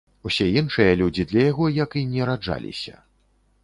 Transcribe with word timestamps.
Усе 0.29 0.47
іншыя 0.61 0.95
людзі 1.03 1.27
для 1.33 1.41
яго, 1.51 1.71
як 1.83 1.89
і 2.05 2.07
не 2.17 2.23
раджаліся. 2.35 2.95